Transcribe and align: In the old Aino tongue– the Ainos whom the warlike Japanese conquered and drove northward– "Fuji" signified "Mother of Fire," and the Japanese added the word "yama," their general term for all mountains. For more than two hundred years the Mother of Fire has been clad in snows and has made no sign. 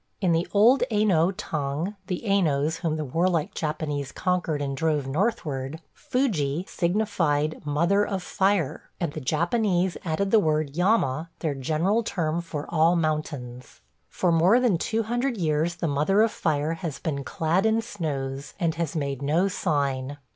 In 0.19 0.31
the 0.31 0.47
old 0.51 0.81
Aino 0.89 1.29
tongue– 1.29 1.95
the 2.07 2.23
Ainos 2.25 2.77
whom 2.77 2.95
the 2.95 3.05
warlike 3.05 3.53
Japanese 3.53 4.11
conquered 4.11 4.59
and 4.59 4.75
drove 4.75 5.05
northward– 5.05 5.79
"Fuji" 5.93 6.65
signified 6.67 7.61
"Mother 7.67 8.03
of 8.03 8.23
Fire," 8.23 8.89
and 8.99 9.13
the 9.13 9.21
Japanese 9.21 9.97
added 10.03 10.31
the 10.31 10.39
word 10.39 10.75
"yama," 10.75 11.29
their 11.41 11.53
general 11.53 12.01
term 12.01 12.41
for 12.41 12.65
all 12.69 12.95
mountains. 12.95 13.81
For 14.09 14.31
more 14.31 14.59
than 14.59 14.79
two 14.79 15.03
hundred 15.03 15.37
years 15.37 15.75
the 15.75 15.87
Mother 15.87 16.23
of 16.23 16.31
Fire 16.31 16.73
has 16.73 16.97
been 16.97 17.23
clad 17.23 17.67
in 17.67 17.79
snows 17.79 18.55
and 18.59 18.73
has 18.73 18.95
made 18.95 19.21
no 19.21 19.47
sign. 19.47 20.17